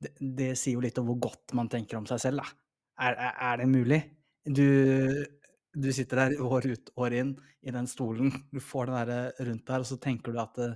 [0.00, 2.56] Det, det sier jo litt om hvor godt man tenker om seg selv, da.
[3.00, 4.00] Er, er, det mulig?
[4.44, 4.64] Du,
[5.72, 9.66] du sitter der år ut, år inn, i den stolen, du får den der rundt
[9.68, 10.70] der, og så tenker du at det,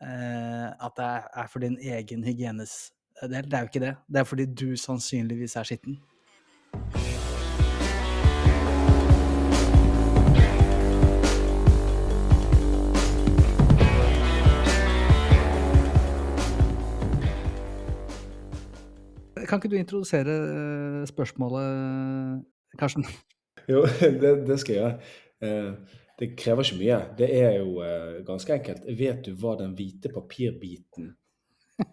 [0.00, 2.78] eh, at det er, for din egen hygienes
[3.20, 3.44] del.
[3.44, 3.94] Det er jo ikke det.
[4.08, 6.00] Det er fordi du sannsynligvis er skitten.
[19.50, 22.44] Kan ikke du introdusere eh, spørsmålet,
[22.78, 23.02] Karsten?
[23.66, 23.82] Jo,
[24.22, 25.08] det, det skal jeg gjøre.
[25.42, 26.98] Eh, det krever ikke mye.
[27.18, 28.86] Det er jo eh, ganske enkelt.
[29.00, 31.08] Vet du hva den hvite papirbiten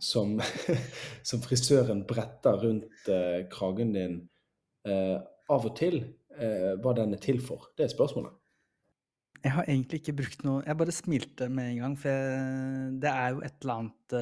[0.04, 0.36] som,
[1.30, 3.10] som frisøren bretter rundt
[3.50, 4.20] kragen din
[4.88, 5.98] av og til,
[6.84, 7.72] hva den er til for?
[7.76, 8.36] Det er spørsmålet.
[9.44, 13.12] Jeg har egentlig ikke brukt noe Jeg bare smilte med en gang, for jeg, det
[13.12, 14.16] er jo et eller annet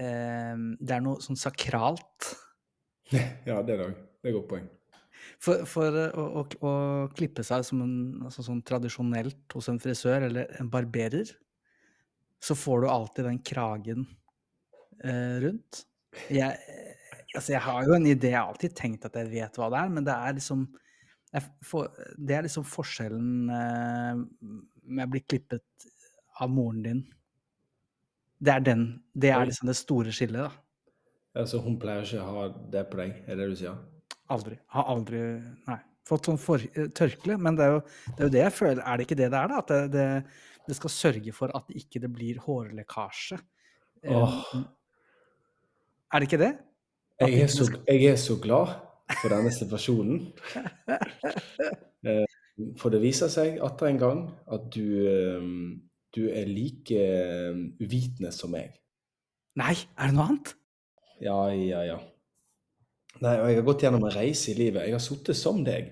[0.00, 2.30] det er noe sånn sakralt.
[3.48, 3.96] Ja, det er det òg.
[4.22, 4.68] Det er godt poeng.
[5.40, 6.72] For, for å, å, å,
[7.16, 7.94] klippe seg som en,
[8.28, 11.32] altså sånn tradisjonelt hos en frisør eller en barberer,
[12.40, 14.04] så får du alltid den kragen
[15.04, 15.82] eh, rundt.
[16.32, 16.56] Jeg,
[17.34, 19.80] altså jeg har jo en idé, jeg har alltid tenkt at jeg vet hva det
[19.80, 20.68] er, men det er liksom
[21.64, 21.88] får,
[22.18, 24.22] Det er liksom forskjellen eh,
[24.90, 25.90] med å bli klippet
[26.40, 27.02] av moren din
[28.40, 28.84] det er den.
[29.12, 30.50] Det er liksom det store skillet, da.
[31.40, 33.78] Altså, hun pleier ikke å ha det på deg, er det du sier?
[34.30, 34.56] Aldri.
[34.74, 35.22] Har aldri
[35.68, 35.78] Nei.
[36.08, 37.36] Fått sånn for, eh, tørkle.
[37.38, 38.80] Men det er, jo, det er, jo, det jeg føler.
[38.82, 39.58] Er det ikke det det er, da?
[39.62, 40.06] At det, det,
[40.66, 43.38] det skal sørge for at det ikke blir hårlekkasje.
[44.10, 44.40] Oh.
[46.10, 46.50] Er det ikke det?
[47.20, 48.72] Jeg er, så, jeg er, så, glad
[49.20, 50.26] for denne situasjonen.
[52.00, 52.24] Eh,
[52.80, 54.86] for det viser seg atter en gang at du
[56.14, 58.74] du er like eh, uvitende som meg.
[59.60, 60.54] Nei, er det noe annet?
[61.20, 61.98] Ja, ja, ja.
[63.20, 64.86] Nei, og jeg har gått gjennom en reise i livet.
[64.86, 65.90] Jeg har sittet som deg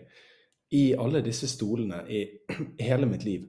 [0.75, 2.23] i alle disse stolene i
[2.89, 3.47] hele mitt liv.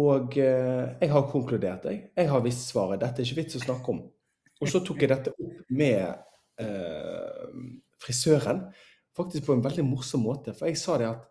[0.00, 2.10] Og eh, jeg har konkludert, jeg.
[2.16, 3.00] Jeg har visst svaret.
[3.02, 4.04] Dette er ikke vits å snakke om.
[4.60, 6.04] Og så tok jeg dette opp med
[6.60, 7.50] eh,
[8.00, 8.66] frisøren,
[9.16, 10.54] faktisk på en veldig morsom måte.
[10.56, 11.26] For jeg sa det at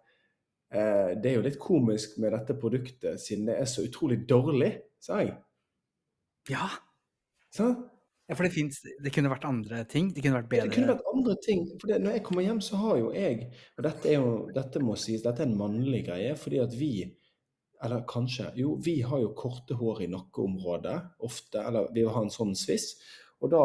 [0.69, 5.17] det er jo litt komisk med dette produktet, siden det er så utrolig dårlig, sa
[5.23, 5.33] jeg.
[6.49, 6.67] Ja.
[7.53, 7.71] Så?
[8.29, 10.11] Ja, for det fins Det kunne vært andre ting?
[10.13, 10.67] Det kunne vært bedre?
[10.69, 11.63] Det kunne vært andre ting.
[11.81, 13.47] For det, når jeg kommer hjem, så har jo jeg
[13.77, 16.91] Og dette er jo Dette må sies, dette er en mannlig greie, fordi at vi
[17.81, 21.63] Eller kanskje Jo, vi har jo korte hår i nakkeområdet ofte.
[21.63, 22.91] Eller vi vil ha en sånn sviss.
[23.39, 23.63] Og da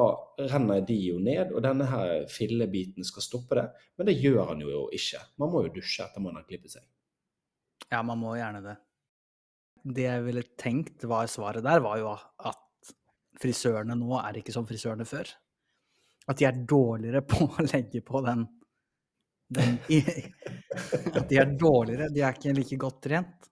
[0.53, 3.65] renner de jo ned, og denne her fillebiten skal stoppe det.
[3.99, 5.19] Men det gjør han jo ikke.
[5.43, 6.85] Man må jo dusje etter man har klippet seg.
[7.93, 8.77] Ja, man må gjerne det.
[9.84, 12.93] Det jeg ville tenkt var svaret der, var jo at
[13.41, 15.28] frisørene nå er ikke som frisørene før.
[16.31, 18.47] At de er dårligere på å legge på den,
[19.53, 19.77] den
[21.19, 23.50] At de er dårligere, de er ikke like godt trent.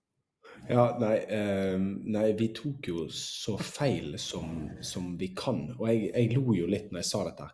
[0.71, 1.79] Ja, nei, eh,
[2.15, 5.65] nei, vi tok jo så feil som, som vi kan.
[5.75, 7.49] Og jeg, jeg, lo jo litt når jeg sa dette.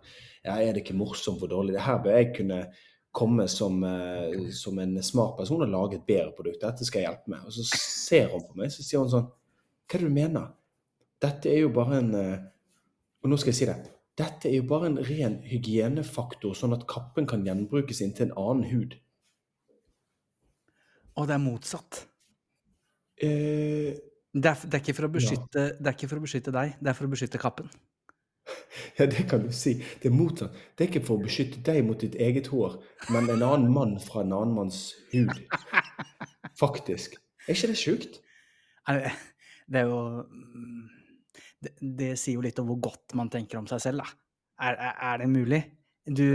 [0.45, 1.75] Ja, er det ikke morsomt hvor dårlig?
[1.77, 2.61] Det her bør jeg kunne
[3.19, 6.61] komme som, eh, som, en smart person og lage et bedre produkt.
[6.63, 7.47] Dette skal jeg hjelpe med.
[7.47, 10.51] Og så ser hun på meg så sier hun sånn Hva er det du mener?
[11.19, 12.47] Dette er jo bare en eh,
[13.25, 13.79] Og nå skal jeg si det.
[14.19, 18.65] Dette er jo bare en ren hygienefaktor, sånn at kappen kan gjenbrukes inntil en annen
[18.71, 18.97] hud.
[21.19, 22.01] Og det er motsatt.
[23.23, 23.95] Eh,
[24.35, 25.77] det, er, det, er ikke for å beskytte, ja.
[25.79, 27.71] det er ikke for å beskytte deg, det er for å beskytte kappen.
[28.99, 29.77] Ja, det kan du si.
[30.03, 30.55] Det er motsatt.
[30.75, 32.79] Det er ikke for å beskytte deg mot ditt eget hår,
[33.15, 34.81] men en annen mann fra en annen manns
[35.13, 35.31] hud.
[36.59, 37.19] Faktisk.
[37.47, 38.21] Er ikke det sjukt?
[38.89, 40.01] Det er jo
[41.63, 44.17] det, det, sier jo litt om hvor godt man tenker om seg selv, da.
[44.69, 45.61] Er, er, det mulig?
[46.07, 46.27] Du,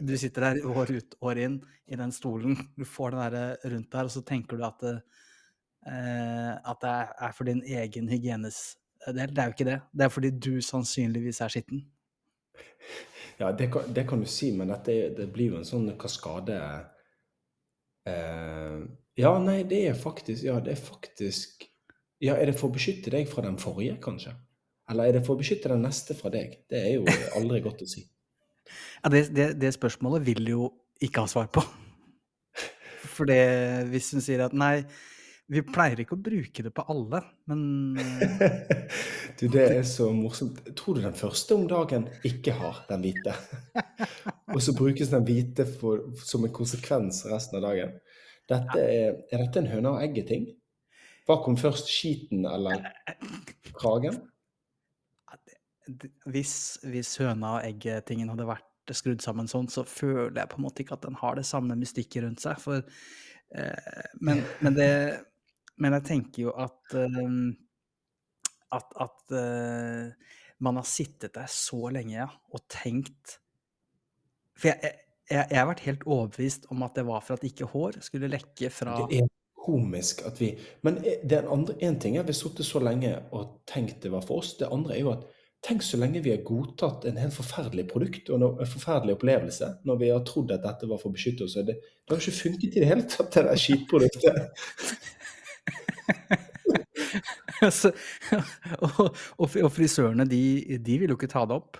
[0.00, 3.92] du, sitter der år ut, år inn, i den stolen, du får den der rundt
[3.92, 4.86] der, og så tenker du at
[5.82, 6.90] Eh, at det
[7.26, 9.80] er for din egen hygienes Det er jo ikke det.
[9.90, 11.82] Det er fordi du sannsynligvis er skitten.
[13.40, 16.58] Ja, det kan, det kan du si, men dette, det blir jo en sånn kaskade
[18.06, 18.78] eh,
[19.18, 21.64] Ja, nei, det er faktisk Ja, det er faktisk
[22.22, 24.34] Ja, er det for å beskytte deg fra den forrige, kanskje?
[24.90, 26.60] Eller er det for å beskytte den neste fra deg?
[26.70, 27.06] Det er jo
[27.38, 28.04] aldri godt å si.
[29.02, 30.66] Ja, det, det, det spørsmålet vil du jo
[31.02, 31.64] ikke ha svar på.
[33.16, 33.26] For
[33.90, 34.84] hvis hun sier at nei,
[35.50, 37.62] vi pleier ikke å bruke det på alle, men
[39.40, 40.60] Du, det er så morsomt.
[40.78, 43.34] Tror du den første om dagen ikke har den hvite?
[44.54, 47.94] og så brukes den hvite for, som en konsekvens resten av dagen.
[48.50, 50.46] Dette er, er dette en høna og egget-ting?
[51.26, 52.86] Hva kom først, skiten eller
[53.74, 54.20] kragen?
[56.30, 56.54] hvis,
[56.86, 60.84] hvis høna og egget-tingen hadde vært skrudd sammen sånn, så føler jeg på en måte
[60.84, 62.58] ikke at den har det samme mystikket rundt seg.
[62.62, 62.82] For,
[63.54, 64.90] eh, men, men, det,
[65.80, 67.36] men jeg tenker jo at eh,
[68.72, 70.32] at, at eh,
[70.62, 73.38] man har sittet der så lenge ja, og tenkt
[74.56, 74.94] For jeg,
[75.30, 78.30] jeg, jeg, har vært helt overbevist om at det var for at ikke hår skulle
[78.32, 79.30] lekke fra Det er
[79.62, 80.52] komisk at vi
[80.86, 84.12] Men det andre, en ting er at vi har sittet så lenge og tenkt det
[84.12, 84.56] var for oss.
[84.58, 85.28] Det andre er jo at
[85.62, 90.00] tenk så lenge vi har godtatt en helt forferdelig produkt og en forferdelig opplevelse når
[90.00, 91.54] vi har trodd at dette var for å beskytte oss.
[91.54, 94.64] Det, det har ikke funket i det hele tatt, det der skitproduktet.
[97.80, 97.92] Så-
[98.82, 100.42] og, og, frisørene, de,
[100.82, 101.78] de vil jo ikke ta det opp.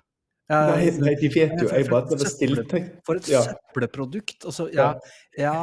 [0.53, 1.69] Nei, nei, de vet jo.
[1.71, 2.97] Jeg bare var.
[3.07, 3.41] For et Ja.
[3.47, 4.45] søppelprodukt.
[4.45, 4.91] Altså, ja,
[5.39, 5.55] ja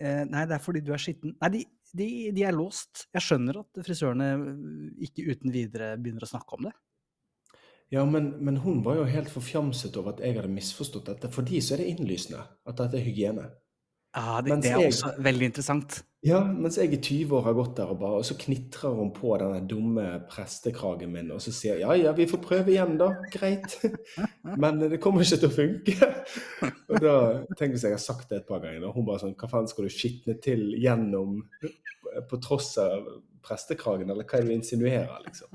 [0.00, 1.34] eh, Nei, det er fordi du er skitten.
[1.42, 1.64] Nei, de,
[1.98, 3.06] de, de er låst.
[3.12, 6.74] Jeg skjønner at frisørene øh, ikke uten videre begynner å snakke om det.
[7.92, 11.30] Ja, men, men hun var jo helt forfjamset over at jeg hadde misforstått dette.
[11.32, 13.46] For de så er det innlysende at dette er hygiene.
[14.16, 16.02] Ja, det, det er jeg- også veldig interessant.
[16.26, 19.12] Ja, mens jeg i 20 år har gått der og bare Og så knitrer hun
[19.14, 23.12] på denne dumme prestekragen min, og så sier ja ja, vi får prøve igjen, da.
[23.30, 23.76] Greit.
[24.62, 26.10] Men det kommer ikke til å funke.
[26.90, 27.14] Og da
[27.54, 29.70] Tenk hvis jeg har sagt det et par ganger, og hun bare sånn Hva faen
[29.70, 31.38] skal du skitne til gjennom
[32.28, 33.06] på tross av
[33.44, 35.54] prestekragen, eller hva er det du insinuerer, liksom?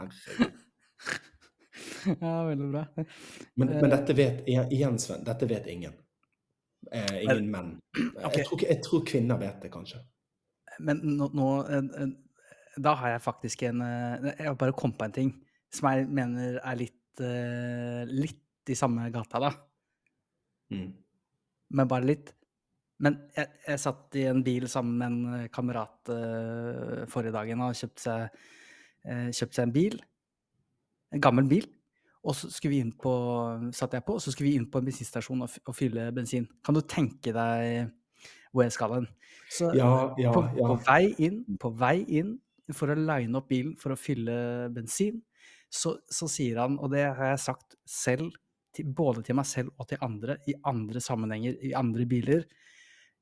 [0.00, 0.58] Herregud.
[2.20, 2.86] Ja, veldig bra.
[2.96, 5.92] Men, men dette vet igjen, Sven, dette vet ingen.
[6.88, 7.76] Eh, ingen menn.
[8.24, 8.40] Okay.
[8.40, 10.00] Jeg, tror, jeg tror kvinner vet det, kanskje.
[10.80, 11.46] Men nå, nå
[12.80, 15.32] Da har jeg faktisk en eh, Jeg har bare kommet på en ting
[15.70, 19.50] som jeg mener er litt, eh, litt i samme gata, da.
[20.74, 20.88] Mm.
[21.76, 22.32] Men bare litt.
[23.00, 27.62] Men jeg, jeg satt i en bil sammen med en eh, kamerat uh, forrige dagen
[27.64, 28.40] og kjøpte seg,
[29.06, 29.96] uh, kjøpt seg en bil.
[31.14, 31.68] En gammel bil.
[32.20, 33.12] Og så skulle vi inn på,
[33.72, 36.44] satt jeg på, og så skulle vi inn på en bensinstasjon og, og fylle bensin.
[36.64, 37.88] Kan du tenke deg
[38.50, 39.08] hvor jeg skal hen?
[39.50, 40.68] Så Ja, ja, på, ja.
[40.68, 42.36] på vei inn, på vei inn
[42.76, 45.22] for å line opp bilen for å fylle bensin,
[45.70, 48.34] så, så sier han, og det har jeg sagt selv,
[48.74, 52.44] til, både til meg selv og til andre, i andre sammenhenger, i andre biler,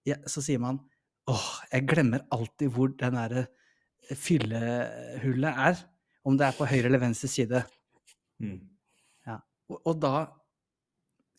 [0.08, 0.80] ja, så sier man
[1.28, 3.46] åh, jeg glemmer alltid hvor den derre
[4.16, 5.80] fyllehullet er.
[6.24, 7.62] Om det er på høyre eller venstre side.
[8.40, 8.58] Mm.
[9.68, 10.26] Og, og da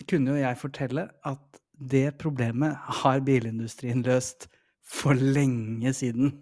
[0.09, 4.49] kunne jo jeg fortelle at det problemet har bilindustrien løst
[4.83, 6.33] for lenge siden.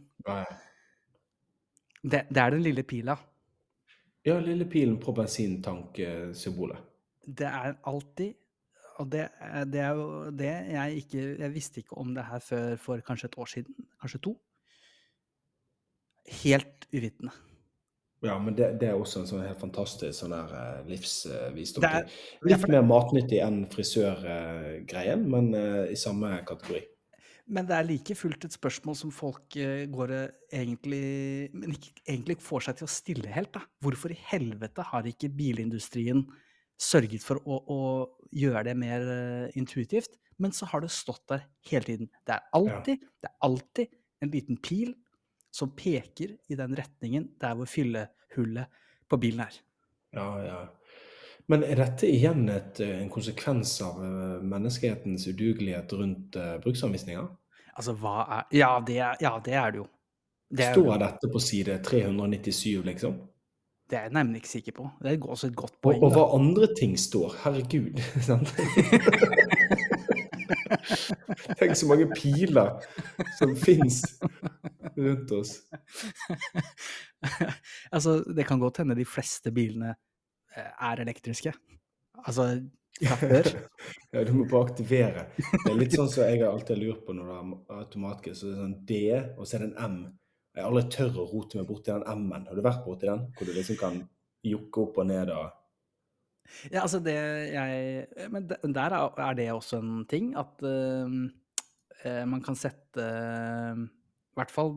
[2.04, 3.18] Det, det er den lille pila.
[4.26, 6.78] ja, lille pilen på bensintanksymbolet.
[7.28, 8.34] Det er alltid
[8.98, 9.28] Og det,
[9.72, 13.28] det er jo det jeg ikke Jeg visste ikke om det her før for kanskje
[13.28, 13.76] et år siden.
[14.02, 14.42] Kanskje to.
[16.44, 17.32] Helt uvitende.
[18.26, 21.84] Ja, men det, det er også en sånn helt fantastisk sånn der eh, livsvisdom.
[21.86, 22.08] Er-
[22.50, 26.82] Litt mer matnyttig enn frisørgreien, men eh, i samme kategori.
[27.54, 30.12] Men det er like fullt et spørsmål som folk eh, går
[30.52, 33.62] egentlig Men ikke egentlig får seg til å stille helt, da.
[33.86, 36.26] Hvorfor i helvete har ikke bilindustrien
[36.82, 37.80] sørget for å, å
[38.36, 39.06] gjøre det mer
[39.58, 40.18] intuitivt?
[40.42, 42.10] Men så har det stått der hele tiden.
[42.28, 44.92] Det er alltid, det er alltid en liten pil
[45.58, 49.56] som peker i den retningen der hvor fyllehullet på bilen er.
[50.14, 50.60] Ja, ja.
[51.48, 57.30] Men er dette igjen et, eh, en konsekvens av eh, menneskehetens udugelighet rundt uh, bruksanvisninger?
[57.78, 59.88] Altså, hva er Ja, det er, ja, det, er det jo.
[60.50, 63.18] Det Står dette på side 397, liksom?
[63.88, 64.90] det er jeg nemlig ikke sikker på.
[65.00, 66.02] Det er også et godt Og, poeng.
[66.04, 66.16] og da.
[66.18, 67.36] hva andre ting står?
[67.44, 68.02] Herregud.
[68.28, 68.52] sant?
[71.60, 72.84] Tenk så mange piler
[73.40, 74.02] som fins
[74.98, 75.54] rundt oss.
[77.96, 81.54] altså, det kan godt hende de fleste bilene eh, er elektriske.
[82.26, 82.50] Altså
[82.98, 83.50] fra før.
[84.14, 85.26] Ja, du må bare aktivere.
[85.38, 88.40] Det er litt sånn som jeg har alltid lurt på når det er automatgitt.
[88.40, 89.02] Så det er sånn D,
[89.38, 90.00] og så er det en M.
[90.58, 92.48] Jeg har aldri tør å rote meg borti den M-en.
[92.50, 93.28] Har du vært borti den?
[93.38, 94.02] Hvor du liksom kan
[94.48, 95.54] jokke opp og ned og
[96.72, 97.18] Ja, altså det
[97.52, 103.82] jeg Men der er det også en ting at eh, man kan sette eh,
[104.38, 104.72] i hvert fall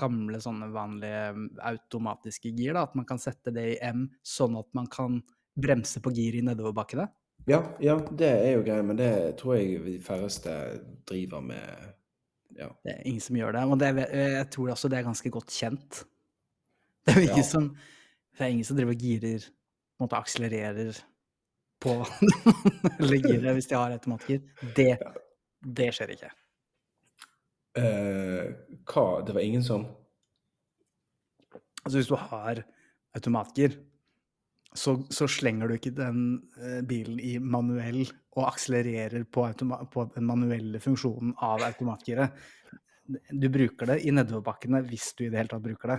[0.00, 4.56] gamle sånne vanlige mm, automatiske gir, da, at man kan sette det i M sånn
[4.58, 5.20] at man kan
[5.60, 7.04] bremse på gir i nedoverbakkene.
[7.50, 10.52] Ja, ja, det er jo greit, men det tror jeg de færreste
[11.10, 11.88] driver med.
[12.56, 12.68] Ja.
[12.84, 13.62] Det er ingen som gjør det.
[13.68, 16.02] Og det, er- jeg tror også det er ganske godt kjent.
[17.04, 17.48] Det er jo ingen, Ja.
[17.48, 17.64] som,
[18.38, 21.00] det er ingen som driver og girer, på en måte akselererer
[21.82, 21.96] på
[23.00, 24.44] eller girer hvis de har automatgir.
[24.76, 24.92] Det,
[25.66, 26.30] det skjer ikke.
[27.78, 28.52] Eh,
[28.84, 29.86] hva Det var ingen som
[31.82, 32.60] Altså hvis du har
[33.16, 33.72] automatgir,
[34.74, 36.20] så, så slenger du ikke den
[36.60, 38.04] eh, bilen i manuell
[38.36, 39.48] og akselererer på,
[39.92, 42.38] på den manuelle funksjonen av automatgiret.
[43.34, 45.98] Du bruker det i nedoverbakkene hvis du i det hele tatt bruker det.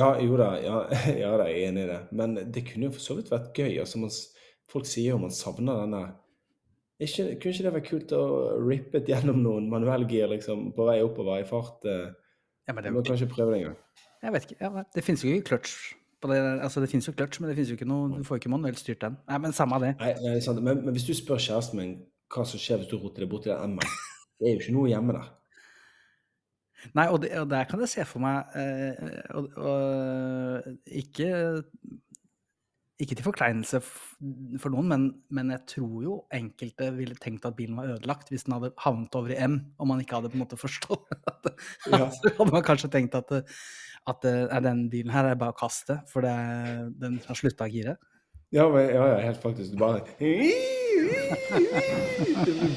[0.00, 0.80] Ja, jo da, ja,
[1.22, 2.00] ja da, jeg er enig i det.
[2.16, 3.76] Men det kunne jo for så vidt vært gøy.
[3.84, 4.16] altså man,
[4.72, 6.02] Folk sier jo man savner denne
[7.06, 8.24] ikke, Kunne ikke det vært kult å
[8.62, 11.84] rippe gjennom noen manuellgir liksom, på vei oppover i fart?
[11.88, 12.12] Eh?
[12.68, 14.06] Ja, men det, må kanskje prøve det en gang.
[14.22, 14.58] Jeg vet ikke.
[14.62, 15.76] Ja, det finnes jo ikke clutch
[16.22, 16.38] på det.
[16.62, 18.78] Altså, det finnes jo clutch, men det finnes jo ikke noe, du får ikke manuelt
[18.78, 19.18] styrt den.
[19.28, 19.92] Nei, men samme det.
[20.00, 20.62] Nei, nei sant.
[20.62, 21.94] Men, men, hvis du spør kjæresten min
[22.32, 23.96] hva som skjer hvis du roter deg borti den M-en,
[24.38, 25.30] det er jo ikke noe hjemme der.
[26.98, 31.28] Nei, og, det, og der kan jeg se for meg eh, og, og, ikke,
[33.00, 37.78] ikke til forkleinelse for noen, men, men, jeg tror jo enkelte ville tenkt at bilen
[37.80, 40.44] var ødelagt hvis den hadde havnet over i M, og man ikke hadde på en
[40.44, 41.08] måte forstått
[41.46, 41.54] det.
[41.90, 42.06] Ja.
[42.12, 43.32] Så hadde man kanskje tenkt at
[44.10, 46.34] at uh, den bilen her er bare å kaste, for det,
[46.98, 47.96] den har slutta å gire.
[48.52, 49.72] Ja, men, ja, ja, helt faktisk.
[49.72, 50.02] Du bare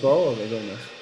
[0.05, 0.93] bare.